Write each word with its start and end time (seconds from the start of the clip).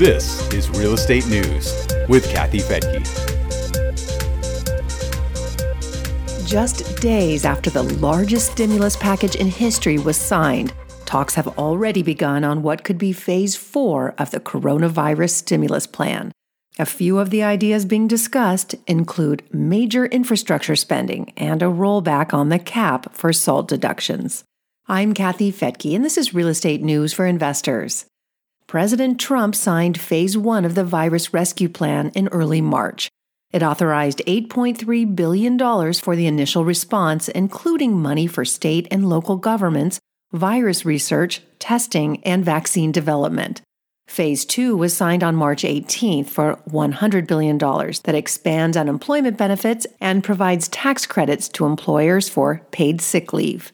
This 0.00 0.50
is 0.54 0.70
Real 0.70 0.94
Estate 0.94 1.26
News 1.26 1.86
with 2.08 2.26
Kathy 2.30 2.60
Fettke. 2.60 3.04
Just 6.46 7.02
days 7.02 7.44
after 7.44 7.68
the 7.68 7.82
largest 7.82 8.52
stimulus 8.52 8.96
package 8.96 9.34
in 9.34 9.48
history 9.48 9.98
was 9.98 10.16
signed, 10.16 10.72
talks 11.04 11.34
have 11.34 11.48
already 11.58 12.02
begun 12.02 12.44
on 12.44 12.62
what 12.62 12.82
could 12.82 12.96
be 12.96 13.12
phase 13.12 13.56
four 13.56 14.14
of 14.16 14.30
the 14.30 14.40
coronavirus 14.40 15.32
stimulus 15.32 15.86
plan. 15.86 16.32
A 16.78 16.86
few 16.86 17.18
of 17.18 17.28
the 17.28 17.42
ideas 17.42 17.84
being 17.84 18.08
discussed 18.08 18.74
include 18.86 19.42
major 19.52 20.06
infrastructure 20.06 20.76
spending 20.76 21.30
and 21.36 21.62
a 21.62 21.66
rollback 21.66 22.32
on 22.32 22.48
the 22.48 22.58
cap 22.58 23.14
for 23.14 23.34
SALT 23.34 23.68
deductions. 23.68 24.44
I'm 24.88 25.12
Kathy 25.12 25.52
Fettke, 25.52 25.94
and 25.94 26.02
this 26.02 26.16
is 26.16 26.32
Real 26.32 26.48
Estate 26.48 26.80
News 26.80 27.12
for 27.12 27.26
Investors. 27.26 28.06
President 28.70 29.18
Trump 29.18 29.56
signed 29.56 30.00
Phase 30.00 30.38
1 30.38 30.64
of 30.64 30.76
the 30.76 30.84
virus 30.84 31.34
rescue 31.34 31.68
plan 31.68 32.10
in 32.10 32.28
early 32.28 32.60
March. 32.60 33.08
It 33.50 33.64
authorized 33.64 34.22
$8.3 34.28 35.16
billion 35.16 35.58
for 35.94 36.14
the 36.14 36.28
initial 36.28 36.64
response, 36.64 37.28
including 37.28 37.98
money 37.98 38.28
for 38.28 38.44
state 38.44 38.86
and 38.88 39.08
local 39.08 39.34
governments, 39.38 39.98
virus 40.30 40.84
research, 40.84 41.42
testing, 41.58 42.22
and 42.22 42.44
vaccine 42.44 42.92
development. 42.92 43.60
Phase 44.06 44.44
2 44.44 44.76
was 44.76 44.96
signed 44.96 45.24
on 45.24 45.34
March 45.34 45.64
18th 45.64 46.28
for 46.28 46.60
$100 46.70 47.26
billion 47.26 47.58
that 47.58 48.14
expands 48.14 48.76
unemployment 48.76 49.36
benefits 49.36 49.84
and 50.00 50.22
provides 50.22 50.68
tax 50.68 51.06
credits 51.06 51.48
to 51.48 51.66
employers 51.66 52.28
for 52.28 52.64
paid 52.70 53.00
sick 53.00 53.32
leave. 53.32 53.72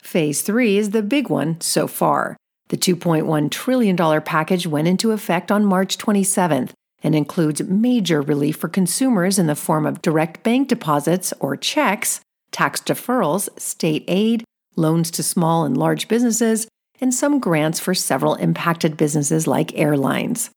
Phase 0.00 0.42
3 0.42 0.78
is 0.78 0.90
the 0.90 1.02
big 1.02 1.28
one 1.28 1.60
so 1.60 1.88
far. 1.88 2.36
The 2.68 2.76
$2.1 2.76 3.50
trillion 3.50 3.96
package 4.22 4.66
went 4.66 4.88
into 4.88 5.12
effect 5.12 5.52
on 5.52 5.64
March 5.64 5.98
27th 5.98 6.72
and 7.02 7.14
includes 7.14 7.62
major 7.62 8.20
relief 8.20 8.56
for 8.56 8.68
consumers 8.68 9.38
in 9.38 9.46
the 9.46 9.54
form 9.54 9.86
of 9.86 10.02
direct 10.02 10.42
bank 10.42 10.68
deposits 10.68 11.32
or 11.38 11.56
checks, 11.56 12.20
tax 12.50 12.80
deferrals, 12.80 13.48
state 13.60 14.04
aid, 14.08 14.44
loans 14.74 15.10
to 15.12 15.22
small 15.22 15.64
and 15.64 15.76
large 15.76 16.08
businesses, 16.08 16.66
and 17.00 17.14
some 17.14 17.38
grants 17.38 17.78
for 17.78 17.94
several 17.94 18.34
impacted 18.36 18.96
businesses 18.96 19.46
like 19.46 19.78
airlines. 19.78 20.50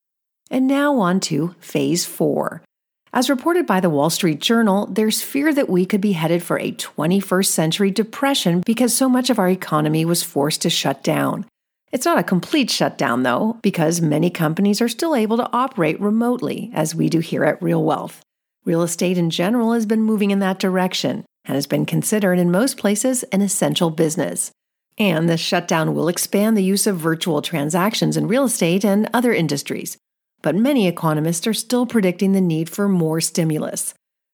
And 0.50 0.66
now 0.66 0.98
on 0.98 1.20
to 1.22 1.54
Phase 1.60 2.06
4. 2.06 2.64
As 3.12 3.30
reported 3.30 3.66
by 3.66 3.80
the 3.80 3.90
Wall 3.90 4.10
Street 4.10 4.40
Journal, 4.40 4.86
there's 4.88 5.22
fear 5.22 5.54
that 5.54 5.70
we 5.70 5.86
could 5.86 6.02
be 6.02 6.12
headed 6.14 6.44
for 6.44 6.60
a 6.60 6.72
21st 6.72 7.48
century 7.48 7.92
depression 7.92 8.62
because 8.66 8.96
so 8.96 9.10
much 9.10 9.30
of 9.30 9.40
our 9.40 9.50
economy 9.50 10.06
was 10.06 10.24
forced 10.24 10.62
to 10.62 10.70
shut 10.70 11.04
down. 11.04 11.46
It's 11.92 12.06
not 12.06 12.20
a 12.20 12.24
complete 12.24 12.70
shutdown, 12.70 13.24
though, 13.24 13.58
because 13.64 14.00
many 14.00 14.30
companies 14.30 14.82
are 14.82 14.88
still 14.88 15.16
able 15.16 15.38
to 15.38 15.50
operate 15.52 16.00
remotely, 16.00 16.70
as 16.74 16.94
we 16.94 17.10
do 17.10 17.20
here 17.20 17.44
at 17.44 17.62
Real 17.62 17.84
Wealth. 17.84 18.22
Real 18.64 18.84
estate 18.84 19.18
in 19.18 19.32
general 19.32 19.74
has 19.74 19.88
been 19.88 20.04
moving 20.04 20.30
in 20.30 20.40
that 20.40 20.60
direction 20.60 21.26
and 21.46 21.56
has 21.56 21.66
been 21.66 21.88
considered 21.88 22.38
in 22.38 22.52
most 22.52 22.78
places 22.78 23.24
an 23.24 23.42
essential 23.42 23.90
business. 23.90 24.52
And 25.00 25.28
the 25.28 25.38
shutdown 25.38 25.96
will 25.96 26.10
expand 26.10 26.56
the 26.56 26.64
use 26.64 26.86
of 26.86 26.98
virtual 26.98 27.42
transactions 27.42 28.18
in 28.18 28.28
real 28.28 28.44
estate 28.46 28.86
and 28.86 29.10
other 29.14 29.34
industries. 29.34 29.98
But 30.42 30.56
many 30.56 30.88
economists 30.88 31.48
are 31.48 31.54
still 31.54 31.86
predicting 31.86 32.34
the 32.34 32.42
need 32.42 32.70
for 32.70 32.88
more 32.88 33.20
stimulus. 33.20 33.94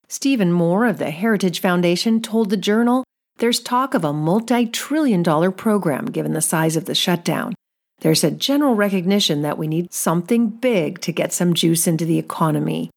Stephen 0.09 0.51
Moore 0.51 0.85
of 0.85 0.97
the 0.97 1.11
Heritage 1.11 1.61
Foundation 1.61 2.21
told 2.21 2.49
the 2.49 2.57
Journal 2.57 3.03
there's 3.37 3.59
talk 3.59 3.93
of 3.93 4.05
a 4.05 4.13
multi 4.13 4.65
trillion 4.65 5.21
dollar 5.21 5.51
program 5.51 6.05
given 6.05 6.33
the 6.33 6.41
size 6.41 6.77
of 6.77 6.85
the 6.85 6.95
shutdown. 6.95 7.53
There's 7.99 8.23
a 8.23 8.31
general 8.31 8.75
recognition 8.75 9.41
that 9.41 9.57
we 9.57 9.67
need 9.67 9.93
something 9.93 10.49
big 10.49 11.01
to 11.01 11.11
get 11.11 11.33
some 11.33 11.53
juice 11.53 11.87
into 11.87 12.05
the 12.05 12.17
economy. 12.17 12.89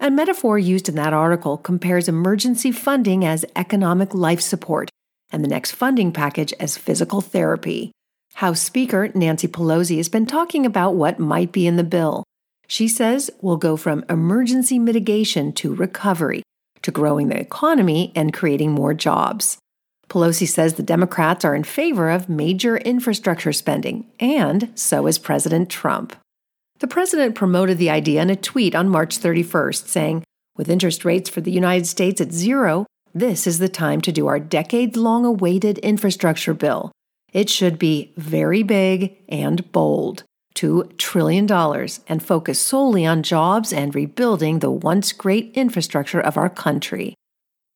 A 0.00 0.10
metaphor 0.10 0.58
used 0.58 0.88
in 0.88 0.94
that 0.96 1.12
article 1.12 1.56
compares 1.56 2.08
emergency 2.08 2.72
funding 2.72 3.24
as 3.24 3.44
economic 3.56 4.14
life 4.14 4.40
support 4.40 4.90
and 5.30 5.44
the 5.44 5.48
next 5.48 5.72
funding 5.72 6.12
package 6.12 6.52
as 6.58 6.76
physical 6.76 7.20
therapy. 7.20 7.92
House 8.34 8.60
Speaker 8.60 9.10
Nancy 9.14 9.48
Pelosi 9.48 9.98
has 9.98 10.08
been 10.08 10.26
talking 10.26 10.66
about 10.66 10.94
what 10.94 11.18
might 11.18 11.52
be 11.52 11.66
in 11.66 11.76
the 11.76 11.84
bill. 11.84 12.24
She 12.66 12.88
says 12.88 13.30
we'll 13.40 13.56
go 13.56 13.76
from 13.76 14.04
emergency 14.08 14.78
mitigation 14.78 15.52
to 15.54 15.74
recovery, 15.74 16.42
to 16.82 16.90
growing 16.90 17.28
the 17.28 17.38
economy 17.38 18.12
and 18.16 18.32
creating 18.32 18.72
more 18.72 18.94
jobs. 18.94 19.58
Pelosi 20.08 20.46
says 20.46 20.74
the 20.74 20.82
Democrats 20.82 21.44
are 21.44 21.54
in 21.54 21.64
favor 21.64 22.10
of 22.10 22.28
major 22.28 22.76
infrastructure 22.76 23.52
spending, 23.52 24.06
and 24.20 24.70
so 24.74 25.06
is 25.06 25.18
President 25.18 25.70
Trump. 25.70 26.16
The 26.80 26.86
president 26.86 27.34
promoted 27.34 27.78
the 27.78 27.90
idea 27.90 28.20
in 28.22 28.30
a 28.30 28.36
tweet 28.36 28.74
on 28.74 28.88
March 28.88 29.18
31st, 29.18 29.86
saying, 29.86 30.24
With 30.56 30.68
interest 30.68 31.04
rates 31.04 31.30
for 31.30 31.40
the 31.40 31.52
United 31.52 31.86
States 31.86 32.20
at 32.20 32.32
zero, 32.32 32.86
this 33.14 33.46
is 33.46 33.58
the 33.58 33.68
time 33.68 34.00
to 34.02 34.12
do 34.12 34.26
our 34.26 34.40
decades 34.40 34.96
long 34.96 35.24
awaited 35.24 35.78
infrastructure 35.78 36.54
bill. 36.54 36.90
It 37.32 37.48
should 37.48 37.78
be 37.78 38.12
very 38.16 38.62
big 38.62 39.16
and 39.28 39.70
bold. 39.72 40.24
$2 40.56 40.96
trillion 40.98 41.50
and 42.08 42.22
focus 42.22 42.60
solely 42.60 43.04
on 43.04 43.22
jobs 43.22 43.72
and 43.72 43.94
rebuilding 43.94 44.60
the 44.60 44.70
once 44.70 45.12
great 45.12 45.52
infrastructure 45.54 46.20
of 46.20 46.36
our 46.36 46.48
country. 46.48 47.14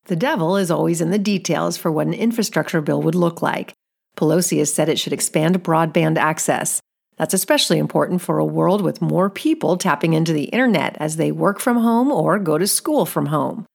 The 0.09 0.15
devil 0.15 0.57
is 0.57 0.71
always 0.71 1.01
in 1.01 1.11
the 1.11 1.19
details 1.19 1.77
for 1.77 1.91
what 1.91 2.07
an 2.07 2.15
infrastructure 2.15 2.81
bill 2.81 2.99
would 3.03 3.13
look 3.13 3.43
like. 3.43 3.73
Pelosi 4.17 4.57
has 4.57 4.73
said 4.73 4.89
it 4.89 4.97
should 4.97 5.13
expand 5.13 5.63
broadband 5.63 6.17
access. 6.17 6.81
That's 7.17 7.35
especially 7.35 7.77
important 7.77 8.19
for 8.19 8.39
a 8.39 8.45
world 8.45 8.81
with 8.81 9.03
more 9.03 9.29
people 9.29 9.77
tapping 9.77 10.13
into 10.13 10.33
the 10.33 10.45
internet 10.45 10.97
as 10.99 11.17
they 11.17 11.31
work 11.31 11.59
from 11.59 11.77
home 11.77 12.11
or 12.11 12.39
go 12.39 12.57
to 12.57 12.65
school 12.65 13.05
from 13.05 13.27
home. 13.27 13.67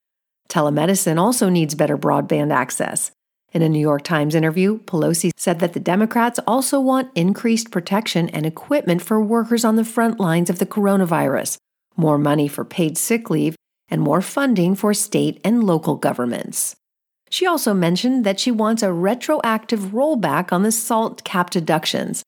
Telemedicine 0.48 1.20
also 1.20 1.48
needs 1.48 1.76
better 1.76 1.96
broadband 1.96 2.52
access. 2.52 3.12
In 3.52 3.62
a 3.62 3.68
New 3.68 3.78
York 3.78 4.02
Times 4.02 4.34
interview, 4.34 4.80
Pelosi 4.80 5.30
said 5.36 5.60
that 5.60 5.72
the 5.72 5.78
Democrats 5.78 6.40
also 6.48 6.80
want 6.80 7.12
increased 7.14 7.70
protection 7.70 8.28
and 8.30 8.44
equipment 8.44 9.02
for 9.02 9.22
workers 9.22 9.64
on 9.64 9.76
the 9.76 9.84
front 9.84 10.18
lines 10.18 10.50
of 10.50 10.58
the 10.58 10.66
coronavirus, 10.66 11.58
more 11.96 12.18
money 12.18 12.48
for 12.48 12.64
paid 12.64 12.98
sick 12.98 13.30
leave, 13.30 13.54
and 13.88 14.00
more 14.00 14.20
funding 14.20 14.74
for 14.74 14.94
state 14.94 15.40
and 15.44 15.64
local 15.64 15.96
governments. 15.96 16.76
She 17.30 17.46
also 17.46 17.74
mentioned 17.74 18.24
that 18.24 18.38
she 18.38 18.50
wants 18.50 18.82
a 18.82 18.92
retroactive 18.92 19.92
rollback 19.92 20.52
on 20.52 20.62
the 20.62 20.70
SALT 20.72 21.24
cap 21.24 21.50
deductions. 21.50 22.22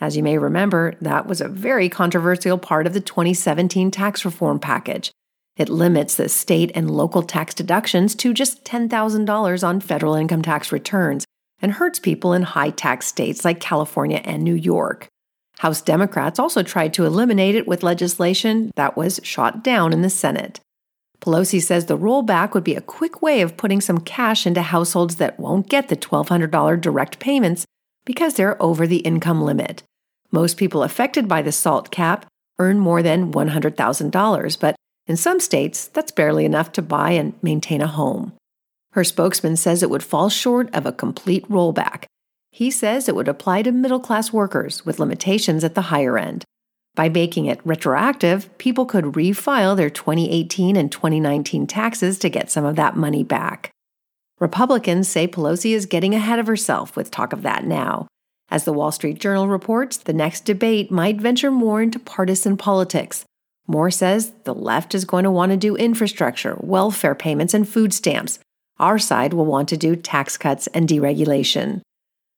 As 0.00 0.16
you 0.16 0.22
may 0.22 0.38
remember, 0.38 0.94
that 1.00 1.26
was 1.26 1.40
a 1.40 1.48
very 1.48 1.88
controversial 1.88 2.58
part 2.58 2.86
of 2.86 2.92
the 2.92 3.00
2017 3.00 3.90
tax 3.90 4.24
reform 4.24 4.58
package. 4.58 5.10
It 5.56 5.68
limits 5.68 6.14
the 6.14 6.28
state 6.28 6.72
and 6.74 6.90
local 6.90 7.22
tax 7.22 7.54
deductions 7.54 8.14
to 8.16 8.32
just 8.32 8.64
$10,000 8.64 9.66
on 9.66 9.80
federal 9.80 10.14
income 10.14 10.42
tax 10.42 10.72
returns 10.72 11.24
and 11.60 11.72
hurts 11.72 11.98
people 11.98 12.32
in 12.32 12.42
high 12.42 12.70
tax 12.70 13.06
states 13.06 13.44
like 13.44 13.60
California 13.60 14.20
and 14.24 14.42
New 14.42 14.54
York. 14.54 15.08
House 15.58 15.80
Democrats 15.80 16.38
also 16.38 16.62
tried 16.62 16.94
to 16.94 17.04
eliminate 17.04 17.54
it 17.54 17.68
with 17.68 17.82
legislation 17.82 18.72
that 18.74 18.96
was 18.96 19.20
shot 19.22 19.62
down 19.62 19.92
in 19.92 20.02
the 20.02 20.10
Senate. 20.10 20.58
Pelosi 21.22 21.62
says 21.62 21.86
the 21.86 21.96
rollback 21.96 22.52
would 22.52 22.64
be 22.64 22.74
a 22.74 22.80
quick 22.80 23.22
way 23.22 23.42
of 23.42 23.56
putting 23.56 23.80
some 23.80 24.00
cash 24.00 24.44
into 24.44 24.60
households 24.60 25.16
that 25.16 25.38
won't 25.38 25.68
get 25.68 25.88
the 25.88 25.96
$1,200 25.96 26.80
direct 26.80 27.20
payments 27.20 27.64
because 28.04 28.34
they're 28.34 28.60
over 28.60 28.86
the 28.88 28.98
income 28.98 29.40
limit. 29.40 29.84
Most 30.32 30.56
people 30.56 30.82
affected 30.82 31.28
by 31.28 31.40
the 31.40 31.52
SALT 31.52 31.92
cap 31.92 32.26
earn 32.58 32.80
more 32.80 33.02
than 33.02 33.32
$100,000, 33.32 34.60
but 34.60 34.74
in 35.06 35.16
some 35.16 35.38
states, 35.38 35.86
that's 35.88 36.10
barely 36.10 36.44
enough 36.44 36.72
to 36.72 36.82
buy 36.82 37.12
and 37.12 37.34
maintain 37.40 37.80
a 37.80 37.86
home. 37.86 38.32
Her 38.92 39.04
spokesman 39.04 39.56
says 39.56 39.82
it 39.82 39.90
would 39.90 40.02
fall 40.02 40.28
short 40.28 40.74
of 40.74 40.86
a 40.86 40.92
complete 40.92 41.48
rollback. 41.48 42.04
He 42.50 42.70
says 42.70 43.08
it 43.08 43.14
would 43.14 43.28
apply 43.28 43.62
to 43.62 43.72
middle 43.72 44.00
class 44.00 44.32
workers 44.32 44.84
with 44.84 44.98
limitations 44.98 45.62
at 45.62 45.74
the 45.74 45.82
higher 45.82 46.18
end. 46.18 46.44
By 46.94 47.08
making 47.08 47.46
it 47.46 47.60
retroactive, 47.64 48.56
people 48.58 48.84
could 48.84 49.04
refile 49.06 49.76
their 49.76 49.88
2018 49.88 50.76
and 50.76 50.92
2019 50.92 51.66
taxes 51.66 52.18
to 52.18 52.28
get 52.28 52.50
some 52.50 52.66
of 52.66 52.76
that 52.76 52.96
money 52.96 53.24
back. 53.24 53.70
Republicans 54.38 55.08
say 55.08 55.26
Pelosi 55.26 55.72
is 55.72 55.86
getting 55.86 56.14
ahead 56.14 56.38
of 56.38 56.46
herself 56.46 56.94
with 56.96 57.10
talk 57.10 57.32
of 57.32 57.42
that 57.42 57.64
now. 57.64 58.08
As 58.50 58.64
the 58.64 58.72
Wall 58.72 58.92
Street 58.92 59.18
Journal 59.18 59.48
reports, 59.48 59.96
the 59.96 60.12
next 60.12 60.44
debate 60.44 60.90
might 60.90 61.20
venture 61.20 61.50
more 61.50 61.80
into 61.80 61.98
partisan 61.98 62.58
politics. 62.58 63.24
Moore 63.66 63.90
says 63.90 64.32
the 64.44 64.54
left 64.54 64.94
is 64.94 65.06
going 65.06 65.24
to 65.24 65.30
want 65.30 65.50
to 65.52 65.56
do 65.56 65.76
infrastructure, 65.76 66.56
welfare 66.60 67.14
payments, 67.14 67.54
and 67.54 67.66
food 67.66 67.94
stamps. 67.94 68.38
Our 68.78 68.98
side 68.98 69.32
will 69.32 69.46
want 69.46 69.70
to 69.70 69.76
do 69.78 69.96
tax 69.96 70.36
cuts 70.36 70.66
and 70.68 70.86
deregulation. 70.86 71.80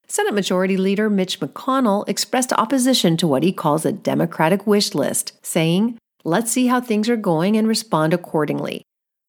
Senate 0.06 0.34
Majority 0.34 0.76
Leader 0.76 1.08
Mitch 1.08 1.40
McConnell 1.40 2.08
expressed 2.08 2.52
opposition 2.52 3.16
to 3.16 3.26
what 3.26 3.42
he 3.42 3.52
calls 3.52 3.84
a 3.84 3.92
Democratic 3.92 4.66
wish 4.66 4.94
list, 4.94 5.32
saying, 5.44 5.98
Let's 6.24 6.50
see 6.50 6.66
how 6.66 6.80
things 6.80 7.08
are 7.08 7.16
going 7.16 7.56
and 7.56 7.66
respond 7.66 8.14
accordingly. 8.14 8.82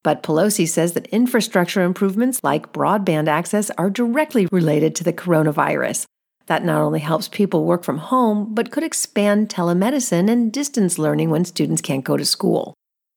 But 0.03 0.21
Pelosi 0.21 0.67
says 0.67 0.93
that 0.93 1.07
infrastructure 1.07 1.81
improvements 1.81 2.43
like 2.43 2.71
broadband 2.71 3.27
access 3.27 3.71
are 3.71 3.89
directly 3.89 4.47
related 4.51 4.95
to 4.95 5.03
the 5.03 5.13
coronavirus. 5.13 6.05
That 6.45 6.63
not 6.63 6.81
only 6.81 6.99
helps 6.99 7.27
people 7.27 7.65
work 7.65 7.83
from 7.83 7.97
home, 7.97 8.53
but 8.53 8.69
could 8.69 8.83
expand 8.83 9.49
telemedicine 9.49 10.29
and 10.29 10.53
distance 10.53 10.99
learning 10.99 11.31
when 11.31 11.43
students 11.43 11.81
can't 11.81 12.03
go 12.03 12.17
to 12.17 12.25
school. 12.25 12.75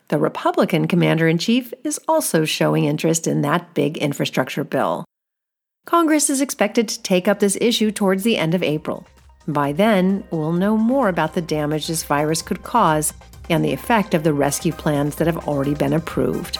The 0.08 0.18
Republican 0.18 0.88
commander 0.88 1.28
in 1.28 1.36
chief 1.36 1.74
is 1.84 2.00
also 2.08 2.46
showing 2.46 2.84
interest 2.84 3.26
in 3.26 3.42
that 3.42 3.74
big 3.74 3.98
infrastructure 3.98 4.64
bill. 4.64 5.04
Congress 5.88 6.28
is 6.28 6.42
expected 6.42 6.86
to 6.86 7.02
take 7.02 7.26
up 7.26 7.38
this 7.38 7.56
issue 7.62 7.90
towards 7.90 8.22
the 8.22 8.36
end 8.36 8.54
of 8.54 8.62
April. 8.62 9.06
By 9.46 9.72
then, 9.72 10.22
we'll 10.30 10.52
know 10.52 10.76
more 10.76 11.08
about 11.08 11.32
the 11.32 11.40
damage 11.40 11.86
this 11.86 12.04
virus 12.04 12.42
could 12.42 12.62
cause 12.62 13.14
and 13.48 13.64
the 13.64 13.72
effect 13.72 14.12
of 14.12 14.22
the 14.22 14.34
rescue 14.34 14.72
plans 14.72 15.16
that 15.16 15.26
have 15.26 15.48
already 15.48 15.72
been 15.72 15.94
approved. 15.94 16.58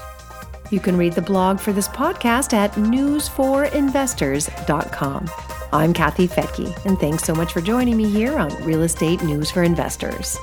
You 0.71 0.81
can 0.81 0.97
read 0.97 1.13
the 1.13 1.21
blog 1.21 1.61
for 1.61 1.75
this 1.75 1.89
podcast 1.89 2.55
at 2.55 2.73
newsforinvestors.com. 2.73 5.31
I'm 5.75 5.93
Kathy 5.93 6.27
Fettke, 6.27 6.87
and 6.87 6.99
thanks 6.99 7.25
so 7.25 7.35
much 7.35 7.53
for 7.53 7.61
joining 7.61 7.99
me 7.99 8.09
here 8.09 8.39
on 8.39 8.49
Real 8.65 8.81
Estate 8.81 9.23
News 9.23 9.51
for 9.51 9.63
Investors. 9.63 10.39